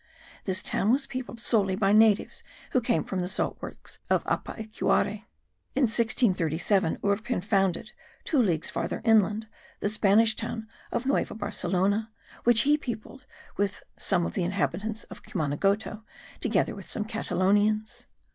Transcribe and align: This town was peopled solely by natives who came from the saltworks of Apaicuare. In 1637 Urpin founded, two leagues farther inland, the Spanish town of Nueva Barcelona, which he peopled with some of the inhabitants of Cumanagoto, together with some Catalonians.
This 0.45 0.63
town 0.63 0.91
was 0.91 1.05
peopled 1.05 1.39
solely 1.39 1.75
by 1.75 1.93
natives 1.93 2.41
who 2.71 2.81
came 2.81 3.03
from 3.03 3.19
the 3.19 3.27
saltworks 3.27 3.99
of 4.09 4.23
Apaicuare. 4.23 5.25
In 5.75 5.83
1637 5.83 6.97
Urpin 7.05 7.39
founded, 7.43 7.91
two 8.23 8.41
leagues 8.41 8.71
farther 8.71 9.03
inland, 9.05 9.47
the 9.79 9.89
Spanish 9.89 10.35
town 10.35 10.67
of 10.91 11.05
Nueva 11.05 11.35
Barcelona, 11.35 12.09
which 12.45 12.61
he 12.61 12.79
peopled 12.79 13.27
with 13.57 13.83
some 13.95 14.25
of 14.25 14.33
the 14.33 14.43
inhabitants 14.43 15.03
of 15.03 15.21
Cumanagoto, 15.21 16.03
together 16.39 16.73
with 16.73 16.89
some 16.89 17.05
Catalonians. 17.05 18.07